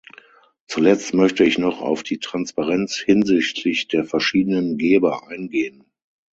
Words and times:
Zuletzt 0.67 1.13
möchte 1.13 1.43
ich 1.43 1.59
noch 1.59 1.79
auf 1.79 2.01
die 2.01 2.17
Transparenz 2.17 2.95
hinsichtlich 2.95 3.87
der 3.87 4.03
verschiedenen 4.03 4.79
Geber 4.79 5.27
eingehen. 5.27 5.83